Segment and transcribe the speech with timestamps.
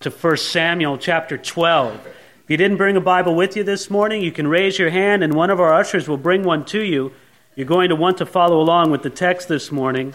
[0.00, 2.06] to 1 Samuel chapter 12.
[2.06, 5.24] If you didn't bring a Bible with you this morning, you can raise your hand
[5.24, 7.10] and one of our ushers will bring one to you.
[7.56, 10.14] You're going to want to follow along with the text this morning,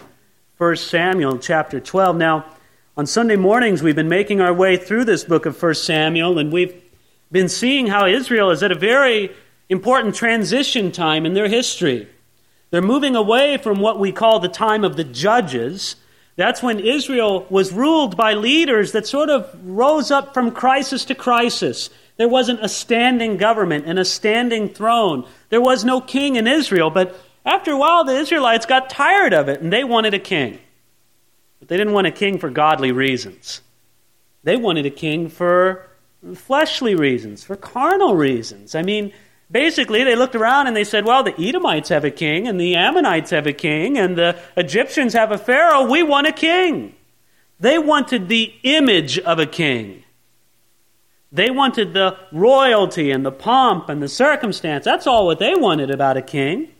[0.56, 2.16] 1 Samuel chapter 12.
[2.16, 2.46] Now,
[2.96, 6.50] on Sunday mornings, we've been making our way through this book of 1 Samuel, and
[6.50, 6.82] we've
[7.30, 9.32] been seeing how Israel is at a very
[9.68, 12.08] important transition time in their history.
[12.70, 15.96] They're moving away from what we call the time of the judges
[16.36, 21.14] that's when Israel was ruled by leaders that sort of rose up from crisis to
[21.14, 21.90] crisis.
[22.16, 25.26] There wasn't a standing government and a standing throne.
[25.50, 29.48] There was no king in Israel, but after a while, the Israelites got tired of
[29.48, 30.58] it and they wanted a king.
[31.60, 33.60] But they didn't want a king for godly reasons.
[34.42, 35.88] They wanted a king for
[36.34, 38.74] fleshly reasons, for carnal reasons.
[38.74, 39.12] I mean,
[39.54, 42.74] Basically, they looked around and they said, well, the Edomites have a king, and the
[42.74, 45.88] Ammonites have a king, and the Egyptians have a pharaoh.
[45.88, 46.96] We want a king.
[47.60, 50.02] They wanted the image of a king.
[51.30, 54.84] They wanted the royalty and the pomp and the circumstance.
[54.84, 56.70] That's all what they wanted about a king.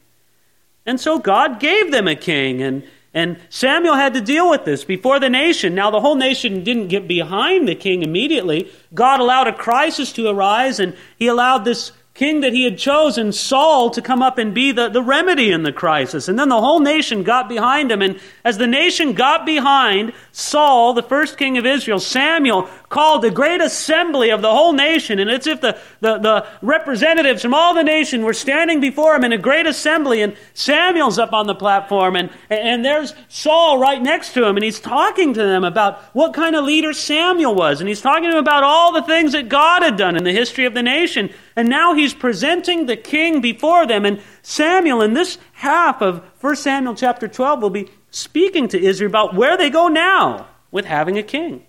[0.85, 2.83] And so God gave them a king, and,
[3.15, 5.77] and Samuel had to deal with this before the nation.
[5.77, 8.69] Now, the whole nation didn't get behind the king immediately.
[8.93, 13.33] God allowed a crisis to arise, and he allowed this king that he had chosen,
[13.33, 16.29] Saul, to come up and be the, the remedy in the crisis.
[16.29, 18.01] And then the whole nation got behind him.
[18.01, 23.31] And as the nation got behind Saul, the first king of Israel, Samuel called a
[23.31, 25.19] great assembly of the whole nation.
[25.19, 29.25] And it's if the, the, the representatives from all the nation were standing before him
[29.25, 30.23] in a great assembly.
[30.23, 32.17] And Samuel's up on the platform.
[32.17, 34.57] And, and there's Saul right next to him.
[34.57, 37.81] And he's talking to them about what kind of leader Samuel was.
[37.81, 40.33] And he's talking to them about all the things that God had done in the
[40.33, 41.31] history of the nation.
[41.57, 44.05] And now he's presenting the king before them.
[44.05, 49.11] And Samuel, in this half of 1 Samuel chapter 12, will be speaking to Israel
[49.11, 51.65] about where they go now with having a king.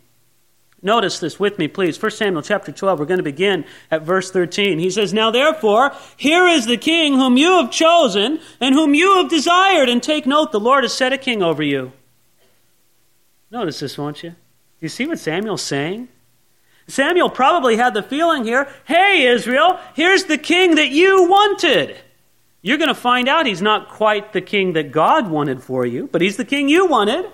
[0.86, 2.00] Notice this with me, please.
[2.00, 4.78] 1 Samuel chapter 12, we're going to begin at verse 13.
[4.78, 9.16] He says, Now therefore, here is the king whom you have chosen and whom you
[9.16, 9.90] have desired.
[9.90, 11.92] And take note, the Lord has set a king over you.
[13.50, 14.30] Notice this, won't you?
[14.30, 14.36] Do
[14.82, 16.08] you see what Samuel's saying?
[16.88, 21.98] Samuel probably had the feeling here hey, Israel, here's the king that you wanted.
[22.62, 26.08] You're going to find out he's not quite the king that God wanted for you,
[26.12, 27.26] but he's the king you wanted.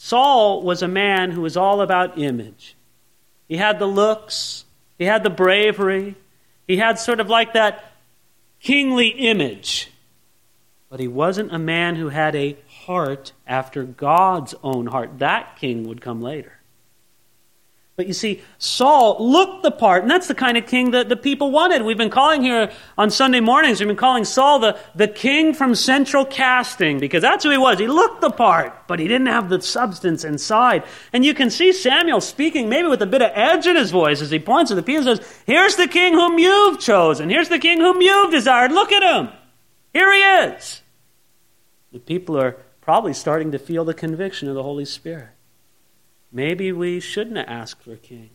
[0.00, 2.76] Saul was a man who was all about image.
[3.48, 4.64] He had the looks,
[4.96, 6.14] he had the bravery,
[6.68, 7.92] he had sort of like that
[8.60, 9.90] kingly image.
[10.88, 15.18] But he wasn't a man who had a heart after God's own heart.
[15.18, 16.57] That king would come later.
[17.98, 21.16] But you see, Saul looked the part, and that's the kind of king that the
[21.16, 21.82] people wanted.
[21.82, 25.74] We've been calling here on Sunday mornings, we've been calling Saul the, the king from
[25.74, 27.80] central casting, because that's who he was.
[27.80, 30.84] He looked the part, but he didn't have the substance inside.
[31.12, 34.22] And you can see Samuel speaking maybe with a bit of edge in his voice
[34.22, 37.28] as he points to the people and says, Here's the king whom you've chosen.
[37.30, 38.70] Here's the king whom you've desired.
[38.70, 39.30] Look at him.
[39.92, 40.82] Here he is.
[41.90, 45.30] The people are probably starting to feel the conviction of the Holy Spirit.
[46.30, 48.30] Maybe we shouldn't have asked for a king.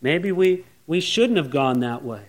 [0.00, 2.22] Maybe we, we shouldn't have gone that way.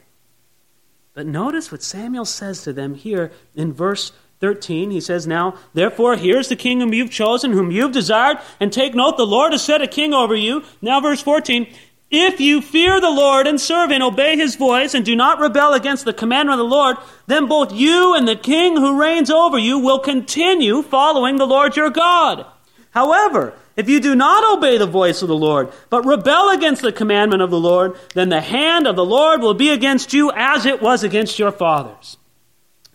[1.13, 4.91] But notice what Samuel says to them here in verse 13.
[4.91, 8.95] He says, Now, therefore, here's the king whom you've chosen, whom you've desired, and take
[8.95, 10.63] note, the Lord has set a king over you.
[10.81, 11.71] Now, verse 14.
[12.09, 15.73] If you fear the Lord and serve and obey his voice and do not rebel
[15.73, 16.97] against the commandment of the Lord,
[17.27, 21.77] then both you and the king who reigns over you will continue following the Lord
[21.77, 22.45] your God.
[22.89, 26.91] However, if you do not obey the voice of the Lord, but rebel against the
[26.91, 30.67] commandment of the Lord, then the hand of the Lord will be against you as
[30.67, 32.17] it was against your fathers.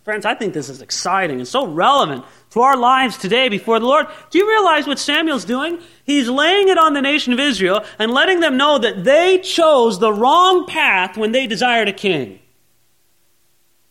[0.04, 3.86] Friends, I think this is exciting and so relevant to our lives today before the
[3.86, 4.06] Lord.
[4.30, 5.80] Do you realize what Samuel's doing?
[6.04, 9.98] He's laying it on the nation of Israel and letting them know that they chose
[9.98, 12.38] the wrong path when they desired a king.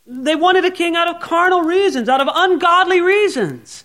[0.08, 3.84] They wanted a king out of carnal reasons, out of ungodly reasons.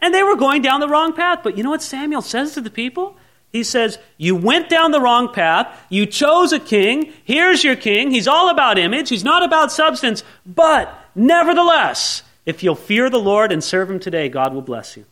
[0.00, 1.40] And they were going down the wrong path.
[1.42, 3.16] But you know what Samuel says to the people?
[3.52, 5.86] He says, You went down the wrong path.
[5.88, 7.12] You chose a king.
[7.24, 8.10] Here's your king.
[8.10, 9.08] He's all about image.
[9.08, 10.22] He's not about substance.
[10.46, 15.04] But nevertheless, if you'll fear the Lord and serve him today, God will bless you.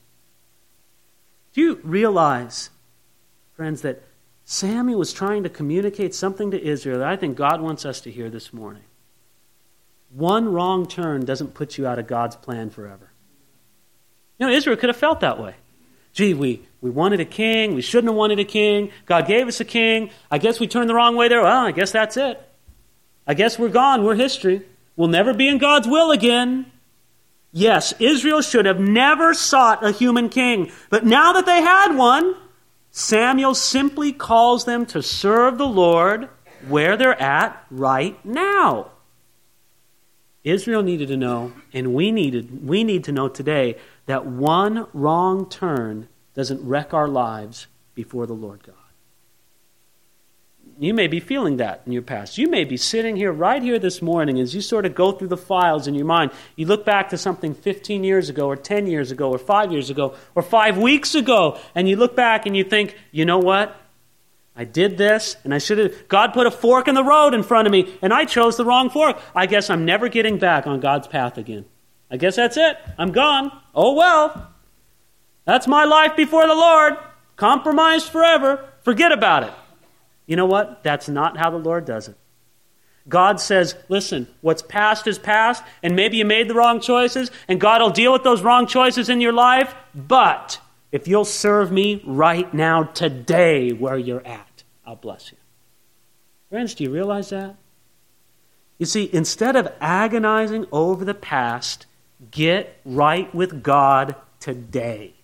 [1.53, 2.71] Do you realize,
[3.55, 4.03] friends, that
[4.45, 8.11] Samuel was trying to communicate something to Israel that I think God wants us to
[8.11, 8.85] hear this morning?
[10.11, 13.08] One wrong turn doesn't put you out of God's plan forever.
[14.39, 15.55] You know, Israel could have felt that way.
[16.13, 17.75] Gee, we, we wanted a king.
[17.75, 18.91] We shouldn't have wanted a king.
[19.07, 20.11] God gave us a king.
[20.31, 21.43] I guess we turned the wrong way there.
[21.43, 22.41] Well, I guess that's it.
[23.27, 24.05] I guess we're gone.
[24.05, 24.63] We're history.
[24.97, 26.71] We'll never be in God's will again.
[27.53, 30.71] Yes, Israel should have never sought a human king.
[30.91, 32.35] But now that they had one,
[32.91, 36.29] Samuel simply calls them to serve the Lord
[36.67, 38.91] where they're at right now.
[40.45, 43.77] Israel needed to know, and we needed we need to know today
[44.09, 48.75] that one wrong turn doesn't wreck our lives before the Lord God.
[50.81, 52.39] You may be feeling that in your past.
[52.39, 55.29] You may be sitting here right here this morning as you sort of go through
[55.29, 56.31] the files in your mind.
[56.57, 59.91] You look back to something 15 years ago, or 10 years ago, or 5 years
[59.91, 63.77] ago, or 5 weeks ago, and you look back and you think, you know what?
[64.57, 66.09] I did this, and I should have.
[66.09, 68.65] God put a fork in the road in front of me, and I chose the
[68.65, 69.21] wrong fork.
[69.35, 71.67] I guess I'm never getting back on God's path again.
[72.11, 72.77] I guess that's it.
[72.97, 73.53] I'm gone.
[73.75, 74.53] Oh well.
[75.45, 76.97] That's my life before the Lord.
[77.37, 78.69] Compromised forever.
[78.83, 79.53] Forget about it.
[80.27, 80.83] You know what?
[80.83, 82.17] That's not how the Lord does it.
[83.09, 87.59] God says, listen, what's past is past, and maybe you made the wrong choices, and
[87.59, 90.61] God will deal with those wrong choices in your life, but
[90.93, 95.39] if you'll serve me right now, today, where you're at, I'll bless you.
[96.51, 97.57] Friends, do you realize that?
[98.79, 101.87] You see, instead of agonizing over the past,
[102.31, 105.15] get right with God today.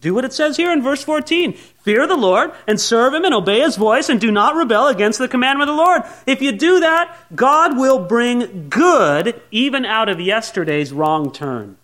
[0.00, 1.54] Do what it says here in verse 14.
[1.54, 5.18] Fear the Lord and serve Him and obey His voice and do not rebel against
[5.18, 6.02] the commandment of the Lord.
[6.26, 11.78] If you do that, God will bring good even out of yesterday's wrong turn.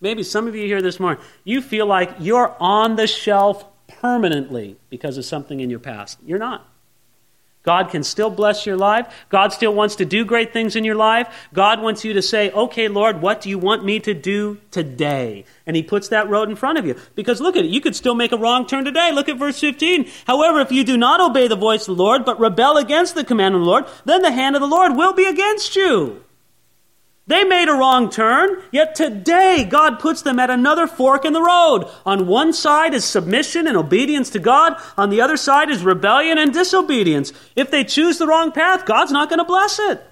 [0.00, 4.76] Maybe some of you here this morning, you feel like you're on the shelf permanently
[4.88, 6.18] because of something in your past.
[6.24, 6.68] You're not.
[7.68, 9.26] God can still bless your life.
[9.28, 11.28] God still wants to do great things in your life.
[11.52, 15.44] God wants you to say, okay, Lord, what do you want me to do today?
[15.66, 16.96] And He puts that road in front of you.
[17.14, 19.12] Because look at it, you could still make a wrong turn today.
[19.12, 20.08] Look at verse 15.
[20.26, 23.22] However, if you do not obey the voice of the Lord, but rebel against the
[23.22, 26.24] commandment of the Lord, then the hand of the Lord will be against you.
[27.28, 31.42] They made a wrong turn, yet today God puts them at another fork in the
[31.42, 31.86] road.
[32.06, 36.38] On one side is submission and obedience to God, on the other side is rebellion
[36.38, 37.34] and disobedience.
[37.54, 40.02] If they choose the wrong path, God's not going to bless it.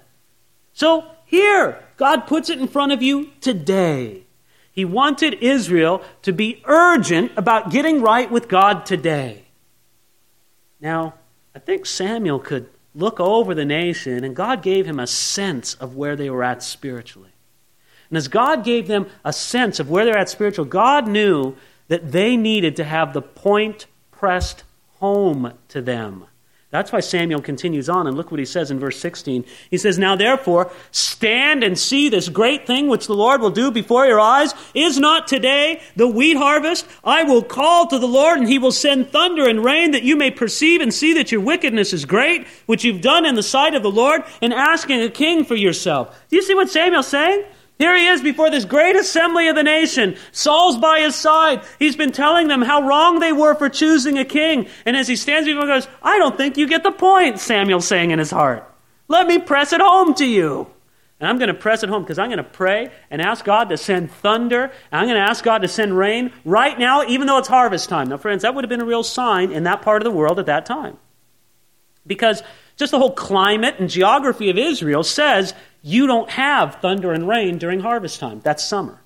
[0.73, 4.23] So here, God puts it in front of you today.
[4.71, 9.45] He wanted Israel to be urgent about getting right with God today.
[10.79, 11.15] Now,
[11.55, 15.95] I think Samuel could look over the nation, and God gave him a sense of
[15.95, 17.29] where they were at spiritually.
[18.09, 21.55] And as God gave them a sense of where they're at spiritually, God knew
[21.89, 24.63] that they needed to have the point pressed
[24.95, 26.25] home to them.
[26.69, 29.45] That's why Samuel continues on, and look what he says in verse 16.
[29.71, 33.71] He says, Now therefore, stand and see this great thing which the Lord will do
[33.71, 34.53] before your eyes.
[34.73, 36.85] Is not today the wheat harvest?
[37.05, 40.17] I will call to the Lord, and he will send thunder and rain, that you
[40.17, 43.73] may perceive and see that your wickedness is great, which you've done in the sight
[43.73, 46.19] of the Lord, in asking a king for yourself.
[46.27, 47.45] Do you see what Samuel's saying?
[47.79, 50.15] Here he is before this great assembly of the nation.
[50.31, 51.61] Saul's by his side.
[51.77, 54.67] He's been telling them how wrong they were for choosing a king.
[54.85, 57.87] And as he stands before them, goes, I don't think you get the point, Samuel's
[57.87, 58.67] saying in his heart.
[59.07, 60.67] Let me press it home to you.
[61.19, 63.69] And I'm going to press it home because I'm going to pray and ask God
[63.69, 64.63] to send thunder.
[64.91, 67.89] And I'm going to ask God to send rain right now, even though it's harvest
[67.89, 68.09] time.
[68.09, 70.39] Now, friends, that would have been a real sign in that part of the world
[70.39, 70.97] at that time.
[72.05, 72.43] Because
[72.75, 77.57] just the whole climate and geography of Israel says you don't have thunder and rain
[77.57, 78.41] during harvest time.
[78.41, 79.01] That's summer.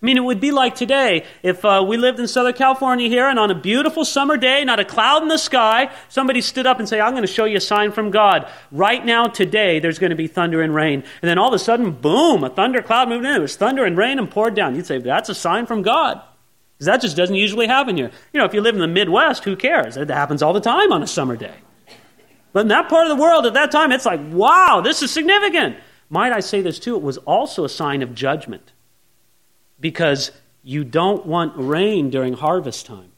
[0.00, 3.26] I mean, it would be like today if uh, we lived in Southern California here
[3.26, 6.78] and on a beautiful summer day, not a cloud in the sky, somebody stood up
[6.78, 8.48] and say, I'm going to show you a sign from God.
[8.70, 11.02] Right now, today, there's going to be thunder and rain.
[11.20, 13.34] And then all of a sudden, boom, a thunder cloud moved in.
[13.34, 14.76] It was thunder and rain and poured down.
[14.76, 16.22] You'd say, that's a sign from God.
[16.76, 18.12] Because that just doesn't usually happen here.
[18.32, 19.96] You know, if you live in the Midwest, who cares?
[19.96, 21.54] It happens all the time on a summer day.
[22.52, 25.10] But in that part of the world at that time, it's like, wow, this is
[25.10, 25.76] significant.
[26.10, 26.96] Might I say this too?
[26.96, 28.72] It was also a sign of judgment
[29.80, 33.12] because you don't want rain during harvest time.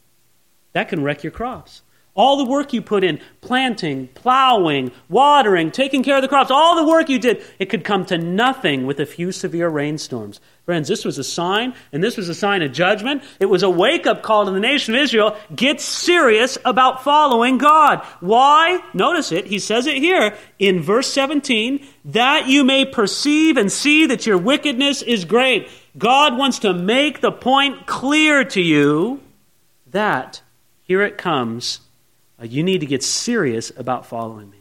[0.73, 1.81] That can wreck your crops.
[2.13, 6.75] All the work you put in, planting, plowing, watering, taking care of the crops, all
[6.75, 10.41] the work you did, it could come to nothing with a few severe rainstorms.
[10.65, 13.23] Friends, this was a sign, and this was a sign of judgment.
[13.39, 15.37] It was a wake up call to the nation of Israel.
[15.55, 18.05] Get serious about following God.
[18.19, 18.83] Why?
[18.93, 19.45] Notice it.
[19.45, 24.37] He says it here in verse 17 that you may perceive and see that your
[24.37, 25.69] wickedness is great.
[25.97, 29.21] God wants to make the point clear to you
[29.87, 30.41] that
[30.83, 31.79] here it comes
[32.41, 34.57] Uh, you need to get serious about following me.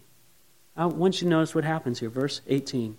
[0.77, 2.11] I want you to notice what happens here.
[2.11, 2.97] Verse 18.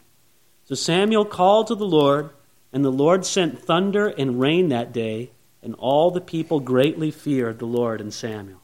[0.66, 2.30] So Samuel called to the Lord,
[2.74, 7.60] and the Lord sent thunder and rain that day, and all the people greatly feared
[7.60, 8.62] the Lord and Samuel.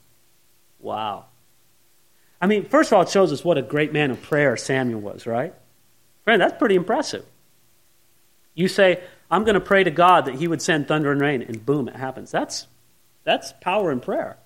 [0.79, 1.25] Wow.
[2.41, 5.01] I mean, first of all, it shows us what a great man of prayer Samuel
[5.01, 5.53] was, right?
[6.23, 7.25] Friend, that's pretty impressive.
[8.53, 11.41] You say, I'm going to pray to God that he would send thunder and rain,
[11.41, 12.31] and boom, it happens.
[12.31, 12.67] That's,
[13.23, 14.37] that's power in prayer.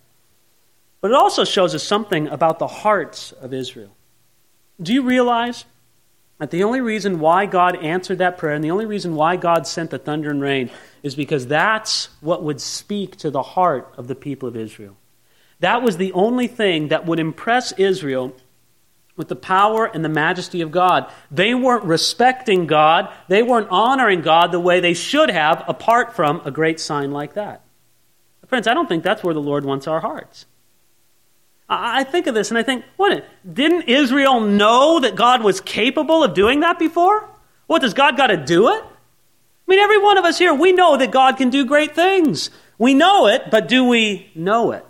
[1.01, 3.95] But it also shows us something about the hearts of Israel.
[4.81, 5.65] Do you realize
[6.37, 9.67] that the only reason why God answered that prayer and the only reason why God
[9.67, 10.69] sent the thunder and rain
[11.03, 14.95] is because that's what would speak to the heart of the people of Israel.
[15.59, 18.35] That was the only thing that would impress Israel
[19.15, 21.11] with the power and the majesty of God.
[21.29, 26.41] They weren't respecting God, they weren't honoring God the way they should have apart from
[26.43, 27.61] a great sign like that.
[28.47, 30.45] Friends, I don't think that's where the Lord wants our hearts.
[31.73, 33.25] I think of this and I think, what?
[33.51, 37.29] Didn't Israel know that God was capable of doing that before?
[37.67, 38.83] What, does God got to do it?
[38.83, 38.87] I
[39.67, 42.49] mean, every one of us here, we know that God can do great things.
[42.77, 44.85] We know it, but do we know it?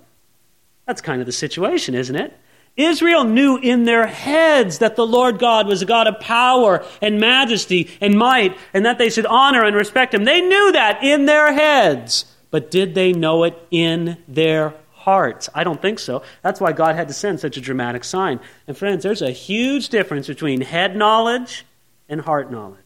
[0.87, 2.35] That's kind of the situation, isn't it?
[2.75, 7.19] Israel knew in their heads that the Lord God was a God of power and
[7.19, 10.23] majesty and might, and that they should honor and respect Him.
[10.23, 12.25] They knew that in their heads.
[12.49, 15.49] But did they know it in their hearts?
[15.53, 16.23] I don't think so.
[16.41, 18.39] That's why God had to send such a dramatic sign.
[18.67, 21.65] And friends, there's a huge difference between head knowledge
[22.07, 22.77] and heart knowledge.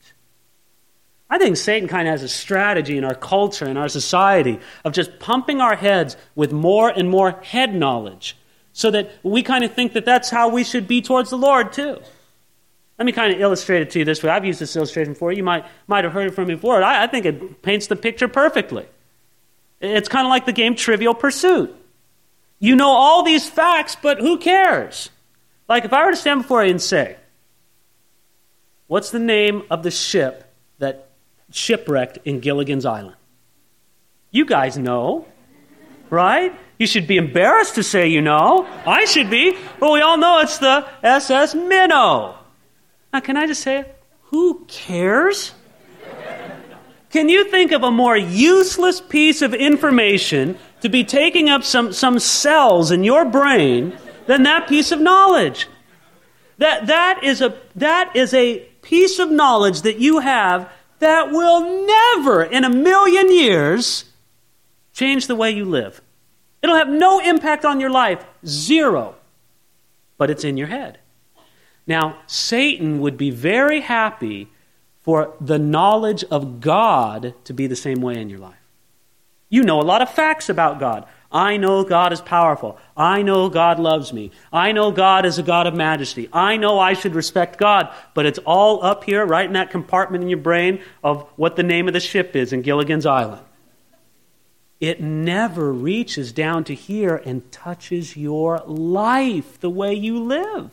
[1.29, 4.93] I think Satan kind of has a strategy in our culture, in our society, of
[4.93, 8.37] just pumping our heads with more and more head knowledge
[8.73, 11.73] so that we kind of think that that's how we should be towards the Lord,
[11.73, 11.99] too.
[12.97, 14.29] Let me kind of illustrate it to you this way.
[14.29, 15.31] I've used this illustration before.
[15.31, 16.81] You might, might have heard it from me before.
[16.81, 18.85] I, I think it paints the picture perfectly.
[19.81, 21.75] It's kind of like the game Trivial Pursuit.
[22.59, 25.09] You know all these facts, but who cares?
[25.67, 27.17] Like if I were to stand before you and say,
[28.87, 31.09] What's the name of the ship that
[31.51, 33.15] shipwrecked in Gilligan's Island?
[34.29, 35.25] You guys know,
[36.09, 36.53] right?
[36.77, 38.67] You should be embarrassed to say you know.
[38.85, 42.35] I should be, but we all know it's the SS Minnow.
[43.11, 43.85] Now, can I just say,
[44.23, 45.53] who cares?
[47.09, 51.91] Can you think of a more useless piece of information to be taking up some,
[51.91, 55.67] some cells in your brain than that piece of knowledge?
[56.59, 61.85] That, that, is a, that is a piece of knowledge that you have that will
[61.87, 64.05] never in a million years
[64.93, 66.01] change the way you live.
[66.61, 69.15] It'll have no impact on your life, zero.
[70.17, 70.99] But it's in your head.
[71.87, 74.49] Now, Satan would be very happy
[75.01, 78.64] for the knowledge of God to be the same way in your life.
[79.55, 81.07] You know a lot of facts about God.
[81.31, 82.77] I know God is powerful.
[82.97, 84.31] I know God loves me.
[84.51, 86.27] I know God is a God of majesty.
[86.33, 87.87] I know I should respect God.
[88.13, 91.63] But it's all up here, right in that compartment in your brain of what the
[91.63, 93.45] name of the ship is in Gilligan's Island.
[94.81, 100.69] It never reaches down to here and touches your life, the way you live.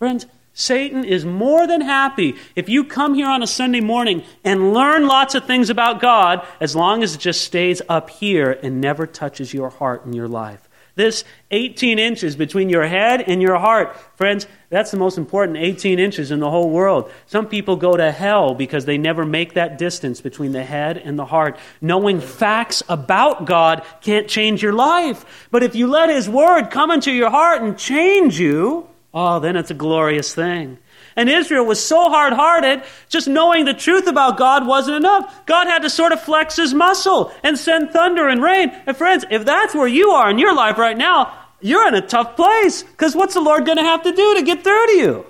[0.00, 4.72] Friends, Satan is more than happy if you come here on a Sunday morning and
[4.72, 8.80] learn lots of things about God as long as it just stays up here and
[8.80, 10.68] never touches your heart and your life.
[10.96, 15.98] This 18 inches between your head and your heart, friends, that's the most important 18
[15.98, 17.10] inches in the whole world.
[17.26, 21.18] Some people go to hell because they never make that distance between the head and
[21.18, 21.58] the heart.
[21.80, 25.48] Knowing facts about God can't change your life.
[25.50, 29.56] But if you let His Word come into your heart and change you, oh, then
[29.56, 30.78] it's a glorious thing.
[31.16, 35.46] And Israel was so hard hearted, just knowing the truth about God wasn't enough.
[35.46, 38.72] God had to sort of flex his muscle and send thunder and rain.
[38.86, 42.06] And friends, if that's where you are in your life right now, you're in a
[42.06, 42.82] tough place.
[42.82, 45.26] Because what's the Lord going to have to do to get through to you?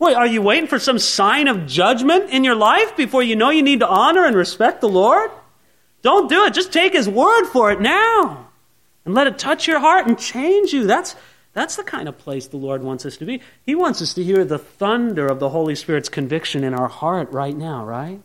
[0.00, 3.50] Wait, are you waiting for some sign of judgment in your life before you know
[3.50, 5.30] you need to honor and respect the Lord?
[6.02, 6.54] Don't do it.
[6.54, 8.48] Just take his word for it now.
[9.04, 10.86] And let it touch your heart and change you.
[10.86, 11.14] That's
[11.52, 13.40] that's the kind of place the Lord wants us to be.
[13.64, 17.32] He wants us to hear the thunder of the Holy Spirit's conviction in our heart
[17.32, 18.20] right now, right?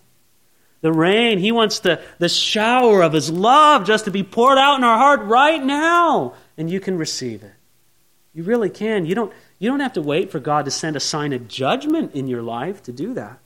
[0.82, 4.77] The rain, He wants the, the shower of His love just to be poured out
[4.77, 6.36] in our heart right now.
[6.58, 7.53] And you can receive it.
[8.34, 9.05] You really can.
[9.08, 12.13] You don't, you don't have to wait for God to send a sign of judgment
[12.13, 13.39] in your life to do that.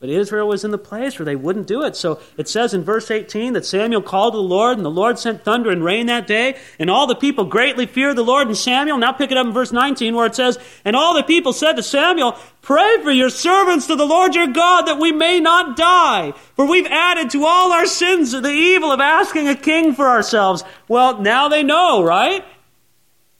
[0.00, 1.94] But Israel was in the place where they wouldn't do it.
[1.94, 5.18] So it says in verse 18 that Samuel called to the Lord, and the Lord
[5.18, 8.56] sent thunder and rain that day, and all the people greatly feared the Lord and
[8.56, 8.96] Samuel.
[8.96, 11.74] Now pick it up in verse 19 where it says, And all the people said
[11.74, 15.76] to Samuel, Pray for your servants to the Lord your God that we may not
[15.76, 16.32] die.
[16.56, 20.64] For we've added to all our sins the evil of asking a king for ourselves.
[20.88, 22.42] Well, now they know, right?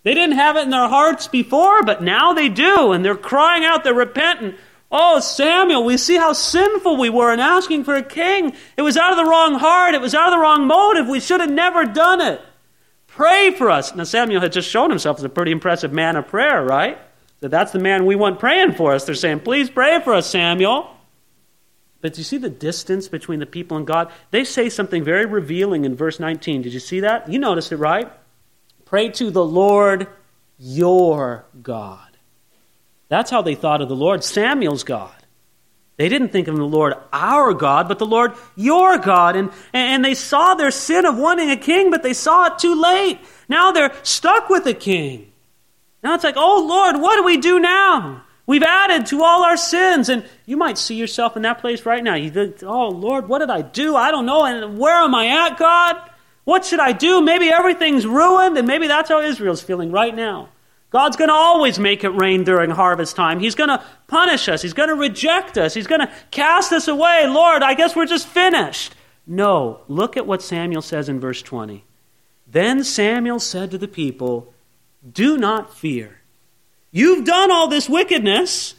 [0.03, 3.65] They didn't have it in their hearts before, but now they do, and they're crying
[3.65, 4.57] out, they're repentant.
[4.91, 8.55] Oh, Samuel, we see how sinful we were in asking for a king.
[8.77, 9.95] It was out of the wrong heart.
[9.95, 11.07] It was out of the wrong motive.
[11.07, 12.41] We should have never done it.
[13.07, 13.95] Pray for us.
[13.95, 16.99] Now, Samuel had just shown himself as a pretty impressive man of prayer, right?
[17.41, 19.05] So that's the man we want praying for us.
[19.05, 20.91] They're saying, please pray for us, Samuel.
[22.01, 24.11] But do you see the distance between the people and God?
[24.31, 26.63] They say something very revealing in verse 19.
[26.63, 27.31] Did you see that?
[27.31, 28.11] You noticed it, right?
[28.85, 30.09] Pray to the Lord
[30.59, 32.10] your God.
[33.11, 35.15] That's how they thought of the Lord, Samuel's God.
[35.99, 39.37] They didn't think of the Lord our God, but the Lord your God.
[39.37, 42.81] And, and they saw their sin of wanting a king, but they saw it too
[42.81, 43.19] late.
[43.51, 45.31] Now they're stuck with a king.
[46.03, 48.25] Now it's like, oh Lord, what do we do now?
[48.51, 50.09] We've added to all our sins.
[50.09, 52.17] And you might see yourself in that place right now.
[52.17, 53.95] You think, oh, Lord, what did I do?
[53.95, 54.45] I don't know.
[54.45, 55.97] And where am I at, God?
[56.43, 57.21] What should I do?
[57.21, 58.59] Maybe everything's ruined.
[58.59, 60.49] And maybe that's how Israel's feeling right now.
[60.91, 63.39] God's going to always make it rain during harvest time.
[63.39, 64.61] He's going to punish us.
[64.61, 65.73] He's going to reject us.
[65.73, 67.27] He's going to cast us away.
[67.29, 68.97] Lord, I guess we're just finished.
[69.27, 71.85] No, look at what Samuel says in verse 20.
[72.47, 74.53] Then Samuel said to the people,
[75.09, 76.21] Do not fear.
[76.91, 78.75] You've done all this wickedness,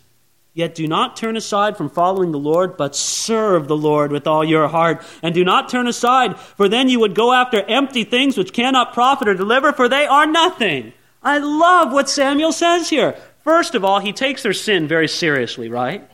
[0.54, 4.44] yet do not turn aside from following the Lord, but serve the Lord with all
[4.44, 5.02] your heart.
[5.24, 8.94] And do not turn aside, for then you would go after empty things which cannot
[8.94, 10.92] profit or deliver, for they are nothing.
[11.22, 13.16] I love what Samuel says here.
[13.44, 16.08] First of all, he takes their sin very seriously, right?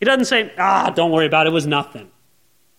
[0.00, 2.10] He doesn't say, ah, don't worry about it, it was nothing.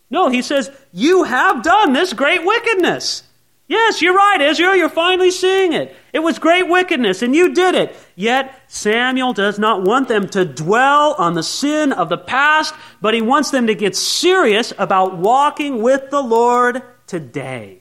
[0.09, 3.23] No, he says, You have done this great wickedness.
[3.67, 4.75] Yes, you're right, Israel.
[4.75, 5.95] You're finally seeing it.
[6.11, 7.95] It was great wickedness, and you did it.
[8.15, 13.13] Yet, Samuel does not want them to dwell on the sin of the past, but
[13.13, 17.78] he wants them to get serious about walking with the Lord today.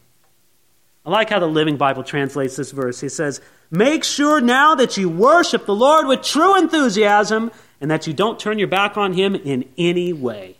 [1.09, 3.01] I like how the Living Bible translates this verse.
[3.01, 7.51] He says, Make sure now that you worship the Lord with true enthusiasm
[7.81, 10.59] and that you don't turn your back on him in any way.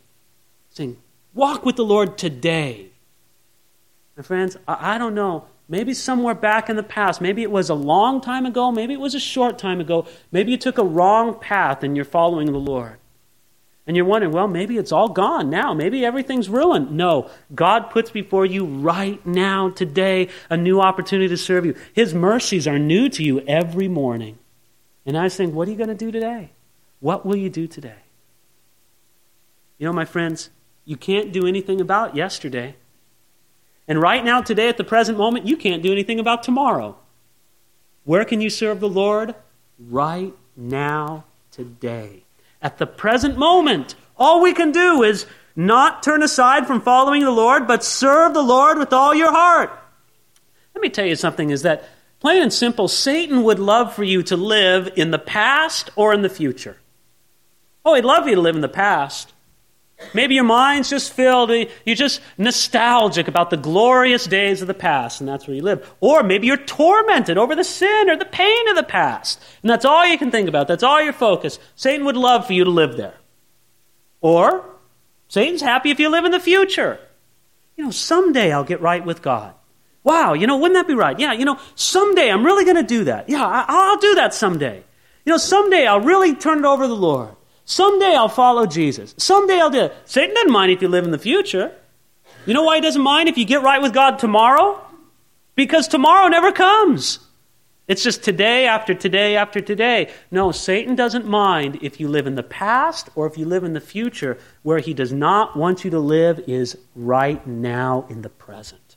[0.71, 0.97] Saying,
[1.35, 2.93] Walk with the Lord today.
[4.17, 5.45] My friends, I don't know.
[5.69, 9.01] Maybe somewhere back in the past, maybe it was a long time ago, maybe it
[9.01, 12.59] was a short time ago, maybe you took a wrong path and you're following the
[12.59, 12.97] Lord.
[13.89, 15.73] And you're wondering, well, maybe it's all gone now.
[15.73, 16.91] Maybe everything's ruined.
[16.91, 21.75] No, God puts before you right now, today, a new opportunity to serve you.
[21.95, 24.39] His mercies are new to you every morning.
[25.07, 26.51] And I was saying, what are you going to do today?
[27.01, 27.97] What will you do today?
[29.79, 30.51] You know, my friends,
[30.85, 32.77] you can't do anything about yesterday.
[33.89, 36.99] And right now, today, at the present moment, you can't do anything about tomorrow.
[38.05, 39.35] Where can you serve the Lord?
[39.79, 42.25] Right now, today.
[42.61, 47.31] At the present moment, all we can do is not turn aside from following the
[47.31, 49.71] Lord, but serve the Lord with all your heart.
[50.75, 51.89] Let me tell you something is that,
[52.21, 56.23] plain and simple, Satan would love for you to live in the past or in
[56.23, 56.77] the future.
[57.85, 59.33] Oh, he'd love you to live in the past.
[60.15, 65.21] Maybe your mind's just filled, you're just nostalgic about the glorious days of the past,
[65.21, 65.93] and that's where you live.
[66.01, 69.85] Or maybe you're tormented over the sin or the pain of the past, and that's
[69.85, 70.69] all you can think about.
[70.69, 71.59] That's all your focus.
[71.75, 73.15] Satan would love for you to live there.
[74.21, 74.65] Or
[75.29, 77.01] Satan's happy if you live in the future.
[77.77, 79.55] You know, someday I'll get right with God.
[80.05, 81.19] Wow, you know, wouldn't that be right?
[81.19, 83.29] Yeah, you know, someday I'm really going to do that.
[83.29, 84.85] Yeah, I'll do that someday.
[85.25, 87.35] You know, someday I'll really turn it over to the Lord.
[87.69, 89.15] Someday I'll follow Jesus.
[89.19, 89.97] Someday I'll do it.
[90.07, 91.71] Satan doesn't mind if you live in the future.
[92.47, 94.83] You know why he doesn't mind if you get right with God tomorrow?
[95.55, 97.19] Because tomorrow never comes.
[97.87, 100.11] It's just today after today after today.
[100.31, 103.75] No, Satan doesn't mind if you live in the past or if you live in
[103.75, 104.39] the future.
[104.63, 108.97] Where he does not want you to live is right now in the present.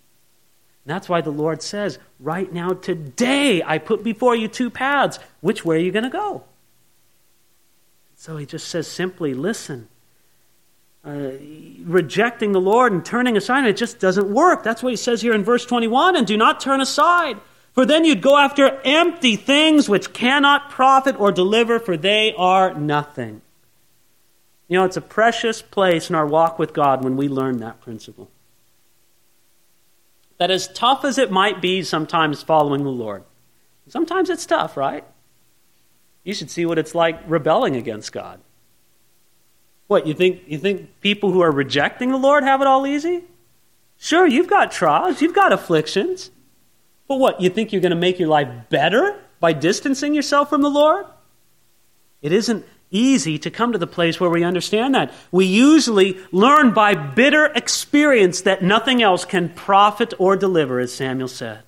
[0.85, 5.19] And that's why the Lord says, right now, today, I put before you two paths.
[5.41, 6.45] Which way are you going to go?
[8.21, 9.87] So he just says simply, listen.
[11.03, 11.31] Uh,
[11.85, 14.61] rejecting the Lord and turning aside, it just doesn't work.
[14.61, 17.39] That's what he says here in verse 21 and do not turn aside,
[17.73, 22.75] for then you'd go after empty things which cannot profit or deliver, for they are
[22.75, 23.41] nothing.
[24.67, 27.81] You know, it's a precious place in our walk with God when we learn that
[27.81, 28.29] principle.
[30.37, 33.23] That as tough as it might be sometimes following the Lord,
[33.87, 35.05] sometimes it's tough, right?
[36.23, 38.39] You should see what it's like rebelling against God.
[39.87, 43.23] What, you think, you think people who are rejecting the Lord have it all easy?
[43.97, 46.31] Sure, you've got trials, you've got afflictions.
[47.07, 50.61] But what, you think you're going to make your life better by distancing yourself from
[50.61, 51.05] the Lord?
[52.21, 55.13] It isn't easy to come to the place where we understand that.
[55.31, 61.27] We usually learn by bitter experience that nothing else can profit or deliver, as Samuel
[61.27, 61.63] said.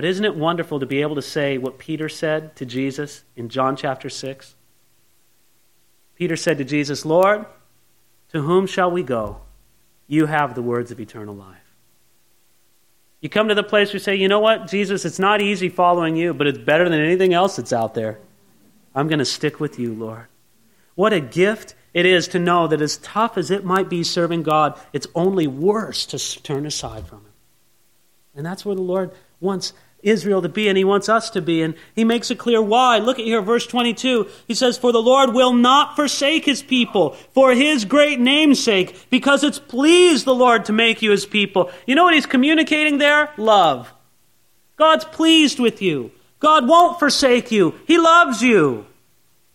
[0.00, 3.50] But isn't it wonderful to be able to say what Peter said to Jesus in
[3.50, 4.54] John chapter 6?
[6.14, 7.44] Peter said to Jesus, Lord,
[8.32, 9.42] to whom shall we go?
[10.06, 11.58] You have the words of eternal life.
[13.20, 15.68] You come to the place where you say, you know what, Jesus, it's not easy
[15.68, 18.18] following you, but it's better than anything else that's out there.
[18.94, 20.28] I'm going to stick with you, Lord.
[20.94, 24.44] What a gift it is to know that as tough as it might be serving
[24.44, 27.32] God, it's only worse to turn aside from Him.
[28.34, 29.10] And that's where the Lord
[29.40, 31.62] wants Israel to be, and He wants us to be.
[31.62, 32.98] And He makes it clear why.
[32.98, 34.28] Look at here, verse 22.
[34.48, 39.08] He says, For the Lord will not forsake His people for His great name's sake,
[39.10, 41.70] because it's pleased the Lord to make you His people.
[41.86, 43.32] You know what He's communicating there?
[43.36, 43.92] Love.
[44.76, 46.10] God's pleased with you.
[46.38, 47.78] God won't forsake you.
[47.86, 48.86] He loves you.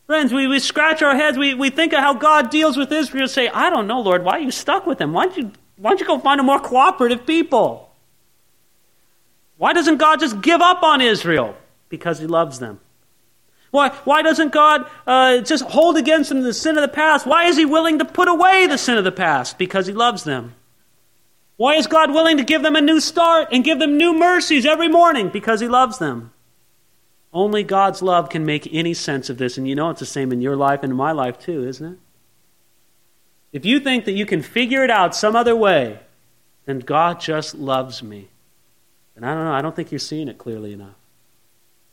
[0.06, 1.38] Friends, we, we scratch our heads.
[1.38, 3.28] We, we think of how God deals with Israel.
[3.28, 4.24] Say, I don't know, Lord.
[4.24, 5.14] Why are you stuck with them?
[5.14, 7.85] Why don't you, why don't you go find a more cooperative people?
[9.58, 11.56] Why doesn't God just give up on Israel?
[11.90, 12.80] Because he loves them.
[13.72, 17.26] Why, why doesn't God uh, just hold against them the sin of the past?
[17.26, 19.58] Why is he willing to put away the sin of the past?
[19.58, 20.56] Because he loves them.
[21.58, 24.66] Why is God willing to give them a new start and give them new mercies
[24.66, 25.30] every morning?
[25.30, 26.32] Because he loves them.
[27.34, 29.58] Only God's love can make any sense of this.
[29.58, 31.94] And you know it's the same in your life and in my life too, isn't
[31.94, 32.00] it?
[33.52, 36.00] If you think that you can figure it out some other way,
[36.66, 38.30] then God just loves me.
[39.16, 40.96] And I don't know, I don't think you're seeing it clearly enough.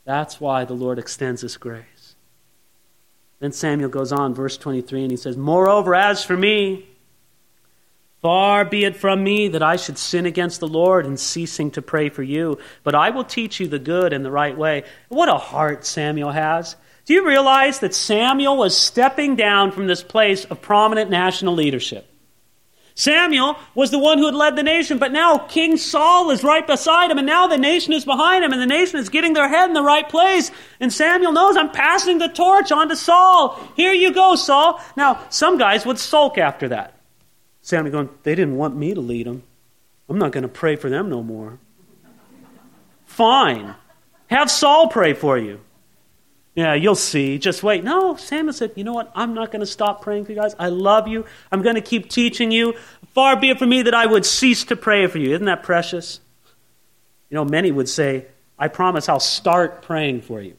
[0.04, 2.16] That's why the Lord extends this grace.
[3.38, 6.86] Then Samuel goes on, verse 23, and he says, Moreover, as for me,
[8.22, 11.82] Far be it from me that I should sin against the Lord in ceasing to
[11.82, 14.84] pray for you, but I will teach you the good and the right way.
[15.08, 16.76] What a heart Samuel has.
[17.04, 22.08] Do you realize that Samuel was stepping down from this place of prominent national leadership?
[23.02, 26.64] Samuel was the one who had led the nation, but now King Saul is right
[26.64, 29.48] beside him, and now the nation is behind him, and the nation is getting their
[29.48, 30.52] head in the right place.
[30.78, 33.58] And Samuel knows I'm passing the torch on to Saul.
[33.74, 34.80] Here you go, Saul.
[34.96, 36.94] Now, some guys would sulk after that.
[37.60, 39.42] Samuel going, they didn't want me to lead them.
[40.08, 41.58] I'm not going to pray for them no more.
[43.06, 43.74] Fine.
[44.28, 45.60] Have Saul pray for you.
[46.54, 47.38] Yeah, you'll see.
[47.38, 47.82] Just wait.
[47.82, 49.10] No, Samuel said, You know what?
[49.14, 50.54] I'm not going to stop praying for you guys.
[50.58, 51.24] I love you.
[51.50, 52.74] I'm going to keep teaching you.
[53.14, 55.34] Far be it from me that I would cease to pray for you.
[55.34, 56.20] Isn't that precious?
[57.30, 58.26] You know, many would say,
[58.58, 60.56] I promise I'll start praying for you.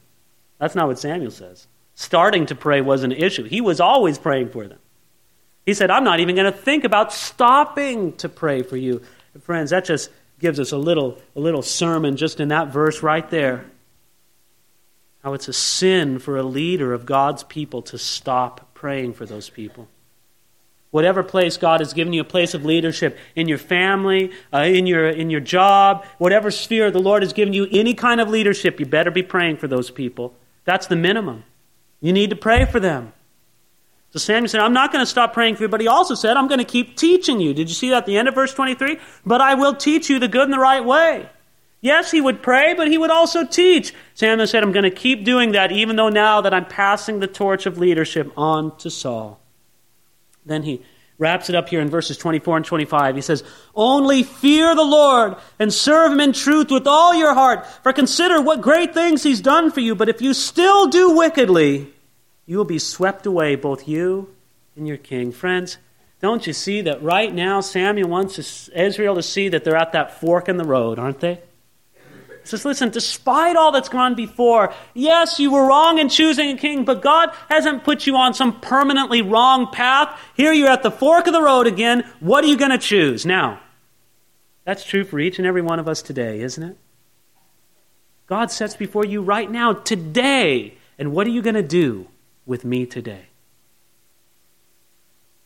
[0.60, 1.68] That's not what Samuel says.
[1.96, 3.44] Starting to pray was an issue.
[3.44, 4.80] He was always praying for them.
[5.66, 9.02] He said, I'm not even going to think about stopping to pray for you.
[9.42, 13.30] friends, that just gives us a little, a little sermon just in that verse right
[13.30, 13.66] there.
[15.24, 19.50] How it's a sin for a leader of God's people to stop praying for those
[19.50, 19.88] people.
[20.92, 24.86] Whatever place God has given you, a place of leadership in your family, uh, in,
[24.86, 28.80] your, in your job, whatever sphere the Lord has given you, any kind of leadership,
[28.80, 30.36] you better be praying for those people.
[30.66, 31.46] That's the minimum.
[32.00, 33.14] You need to pray for them.
[34.12, 36.38] So Samuel said, I'm not going to stop praying for you, but he also said,
[36.38, 37.56] I'm going to keep teaching you.
[37.56, 39.00] Did you see that at the end of verse 23?
[39.26, 41.28] But I will teach you the good and the right way.
[41.84, 43.94] Yes, he would pray, but he would also teach.
[44.14, 47.28] Samuel said, I'm going to keep doing that, even though now that I'm passing the
[47.28, 49.42] torch of leadership on to Saul.
[50.46, 50.82] Then he
[51.18, 53.16] wraps it up here in verses 24 and 25.
[53.18, 53.44] He says,
[53.76, 58.42] Only fear the Lord and serve him in truth with all your heart, for consider
[58.42, 59.94] what great things he's done for you.
[59.94, 61.92] But if you still do wickedly,
[62.46, 64.34] you will be swept away, both you
[64.78, 65.34] and your king.
[65.34, 65.80] Friends,
[66.22, 70.22] don't you see that right now Samuel wants Israel to see that they're at that
[70.22, 71.42] fork in the road, aren't they?
[72.44, 76.86] Says, listen, despite all that's gone before, yes, you were wrong in choosing a king,
[76.86, 80.20] but God hasn't put you on some permanently wrong path.
[80.36, 82.04] Here you're at the fork of the road again.
[82.20, 83.26] What are you going to choose?
[83.26, 83.60] Now,
[84.66, 86.78] that's true for each and every one of us today, isn't it?
[88.28, 92.08] God sets before you right now, today, and what are you going to do?
[92.46, 93.28] with me today.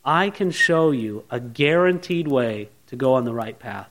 [0.03, 3.89] I can show you a guaranteed way to go on the right path.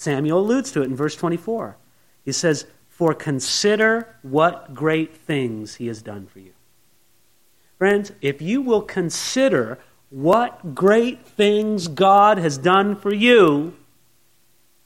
[0.00, 1.76] Samuel alludes to it in verse 24.
[2.24, 6.52] He says, For consider what great things he has done for you.
[7.76, 13.76] Friends, if you will consider what great things God has done for you,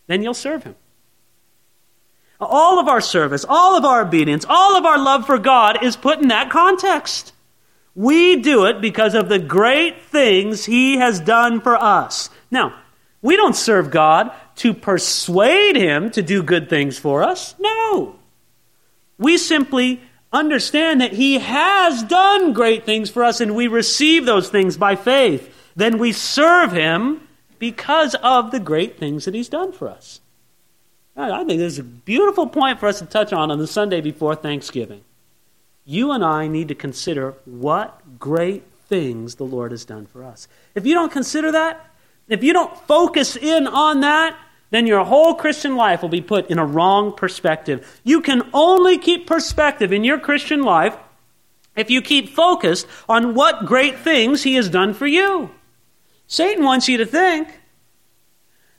[0.08, 0.74] then you'll serve him.
[2.40, 5.96] All of our service, all of our obedience, all of our love for God is
[5.96, 7.32] put in that context.
[7.94, 12.30] We do it because of the great things He has done for us.
[12.50, 12.74] Now,
[13.24, 17.54] we don't serve God to persuade Him to do good things for us.
[17.58, 18.16] No.
[19.16, 24.50] We simply understand that He has done great things for us and we receive those
[24.50, 25.52] things by faith.
[25.74, 27.26] Then we serve Him
[27.58, 30.20] because of the great things that He's done for us.
[31.16, 34.02] I think this is a beautiful point for us to touch on on the Sunday
[34.02, 35.02] before Thanksgiving.
[35.86, 40.46] You and I need to consider what great things the Lord has done for us.
[40.74, 41.88] If you don't consider that,
[42.28, 44.36] if you don't focus in on that,
[44.70, 48.00] then your whole Christian life will be put in a wrong perspective.
[48.02, 50.96] You can only keep perspective in your Christian life
[51.76, 55.50] if you keep focused on what great things he has done for you.
[56.26, 57.60] Satan wants you to think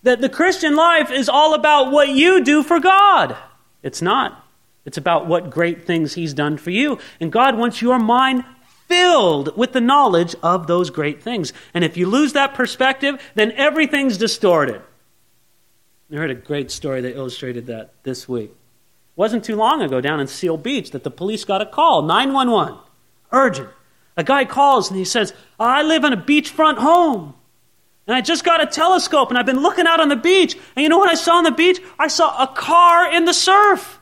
[0.04, 3.36] that the Christian life is all about what you do for God.
[3.82, 4.46] It's not.
[4.86, 7.00] It's about what great things he's done for you.
[7.20, 8.44] And God wants your mind
[8.88, 11.54] filled with the knowledge of those great things.
[11.74, 14.82] And if you lose that perspective, then everything's distorted.
[16.12, 18.52] I heard a great story that illustrated that this week.
[18.52, 22.04] It wasn't too long ago down in Seal Beach that the police got a call
[22.04, 22.78] 911,
[23.32, 23.70] urgent.
[24.18, 27.34] A guy calls and he says, I live in a beachfront home.
[28.08, 30.56] And I just got a telescope and I've been looking out on the beach.
[30.76, 31.82] And you know what I saw on the beach?
[31.98, 34.00] I saw a car in the surf.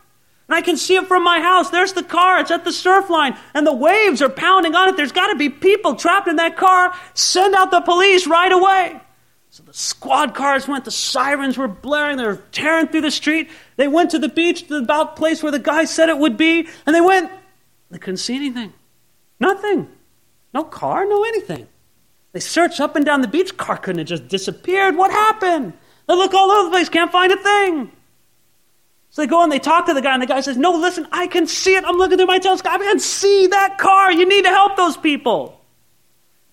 [0.54, 1.72] And I can see it from my house.
[1.72, 2.40] There's the car.
[2.40, 3.36] It's at the surf line.
[3.56, 4.96] And the waves are pounding on it.
[4.96, 6.94] There's got to be people trapped in that car.
[7.16, 9.02] Send out the police right away.
[9.50, 10.86] So the squad cars went.
[10.86, 12.18] The sirens were blaring.
[12.18, 13.50] They were tearing through the street.
[13.78, 16.68] They went to the beach, the about place where the guy said it would be.
[16.86, 17.32] And they went.
[17.90, 18.74] They couldn't see anything.
[19.40, 19.88] Nothing.
[20.54, 21.68] No car, no anything.
[22.32, 23.58] They searched up and down the beach.
[23.58, 24.98] Car couldn't have just disappeared.
[24.98, 25.74] What happened?
[26.08, 26.90] They look all over the place.
[26.90, 27.92] Can't find a thing.
[29.14, 31.08] So they go and they talk to the guy, and the guy says, No, listen,
[31.12, 31.86] I can see it.
[31.86, 32.74] I'm looking through my telescope.
[32.74, 34.12] I can see that car.
[34.12, 35.62] You need to help those people.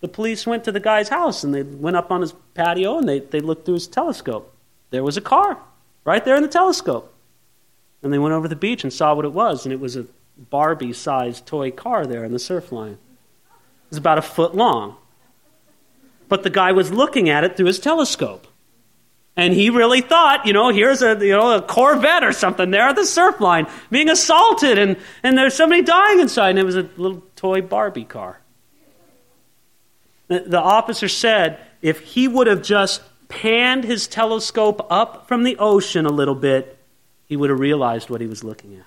[0.02, 3.08] The police went to the guy's house and they went up on his patio and
[3.08, 4.54] they, they looked through his telescope.
[4.90, 5.56] There was a car
[6.04, 7.14] right there in the telescope.
[8.02, 10.04] And they went over the beach and saw what it was, and it was a
[10.36, 12.98] Barbie sized toy car there in the surf line.
[13.46, 14.96] It was about a foot long.
[16.28, 18.46] But the guy was looking at it through his telescope.
[19.36, 22.88] And he really thought, you know, here's a, you know, a Corvette or something there
[22.88, 26.76] at the surf line being assaulted, and, and there's somebody dying inside, and it was
[26.76, 28.40] a little toy Barbie car.
[30.28, 36.06] The, officer said if he would have just panned his telescope up from the ocean
[36.06, 36.78] a little bit,
[37.26, 38.86] he would have realized what he was looking at.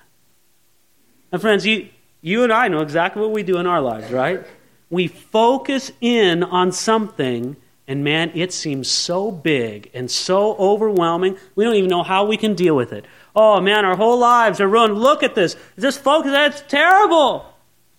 [1.32, 1.90] And friends, you,
[2.22, 4.46] you and I know exactly what we do in our lives, right?
[4.90, 11.63] We focus in on something and man, it seems so big and so overwhelming, we
[11.65, 13.06] don't even know how we can deal with it.
[13.36, 14.98] Oh man, our whole lives are ruined.
[14.98, 15.56] Look at this.
[15.76, 17.46] This focus, that's terrible.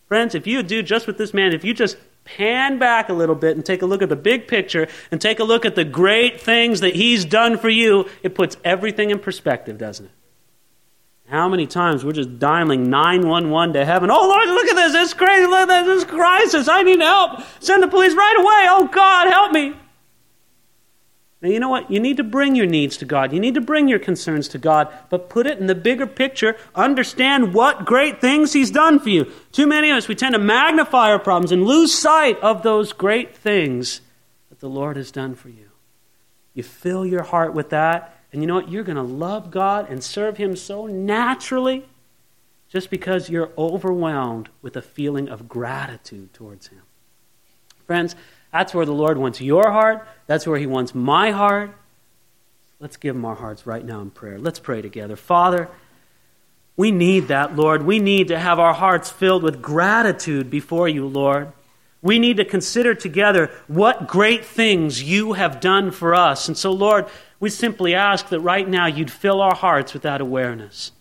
[0.09, 3.35] Friends, if you do just with this man, if you just pan back a little
[3.35, 5.85] bit and take a look at the big picture and take a look at the
[5.85, 10.13] great things that he's done for you, it puts everything in perspective, doesn't it?
[11.29, 14.11] How many times we're just dialing 911 to heaven?
[14.11, 14.95] Oh, Lord, look at this.
[14.95, 15.47] It's crazy.
[15.47, 16.05] Look at this.
[16.05, 16.69] crisis.
[16.69, 17.41] I need help.
[17.61, 18.67] Send the police right away.
[18.69, 19.75] Oh, God, help me.
[21.45, 21.91] Now, you know what?
[21.91, 23.33] You need to bring your needs to God.
[23.33, 26.57] You need to bring your concerns to God, but put it in the bigger picture.
[26.75, 29.31] Understand what great things He's done for you.
[29.53, 32.95] Too many of us, we tend to magnify our problems and lose sight of those
[32.95, 34.01] great things
[34.49, 35.69] that the Lord has done for you.
[36.55, 38.69] You fill your heart with that, and you know what?
[38.69, 41.85] You're going to love God and serve Him so naturally
[42.69, 46.83] just because you're overwhelmed with a feeling of gratitude towards Him.
[47.87, 48.17] Friends,
[48.53, 50.05] that's where the Lord wants your heart.
[50.27, 51.77] That's where He wants my heart.
[52.81, 54.41] Let's give Him our hearts right now in prayer.
[54.41, 55.15] Let's pray together.
[55.15, 55.69] Father,
[56.77, 57.85] we need that, Lord.
[57.85, 61.53] We need to have our hearts filled with gratitude before you, Lord.
[62.05, 66.49] We need to consider together what great things you have done for us.
[66.49, 67.07] And so, Lord,
[67.41, 70.93] we simply ask that right now you'd fill our hearts with that awareness.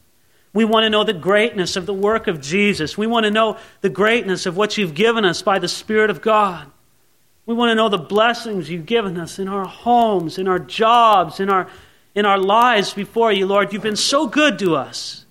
[0.53, 2.97] We want to know the greatness of the work of Jesus.
[2.97, 6.21] We want to know the greatness of what you've given us by the Spirit of
[6.21, 6.71] God.
[7.45, 11.41] We want to know the blessings you've given us in our homes, in our jobs,
[11.41, 11.67] in our,
[12.15, 13.73] in our lives before you, Lord.
[13.73, 15.25] You've been so good to us.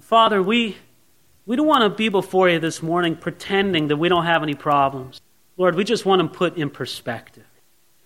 [0.00, 0.76] Father, we
[1.46, 4.54] we don't want to be before you this morning pretending that we don't have any
[4.54, 5.20] problems.
[5.56, 7.44] Lord, we just want them put in perspective.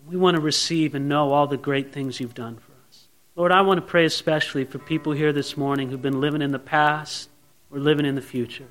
[0.07, 3.09] We want to receive and know all the great things you've done for us.
[3.37, 6.51] Lord, I want to pray especially for people here this morning who've been living in
[6.51, 7.29] the past
[7.71, 8.67] or living in the future.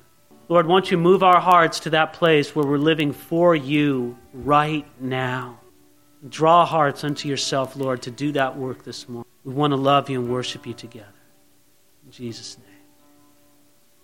[0.48, 4.86] Lord, won't you move our hearts to that place where we're living for you right
[5.00, 5.60] now?
[6.28, 9.30] Draw hearts unto yourself, Lord, to do that work this morning.
[9.44, 11.06] We want to love you and worship you together.
[12.04, 12.67] In Jesus' name.